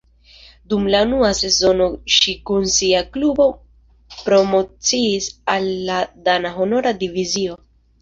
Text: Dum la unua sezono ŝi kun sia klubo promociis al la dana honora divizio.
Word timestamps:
Dum 0.71 0.85
la 0.95 1.01
unua 1.07 1.29
sezono 1.39 1.89
ŝi 2.13 2.33
kun 2.51 2.65
sia 2.77 3.03
klubo 3.19 3.49
promociis 4.25 5.31
al 5.59 5.73
la 5.93 6.03
dana 6.29 6.57
honora 6.61 6.99
divizio. 7.07 7.65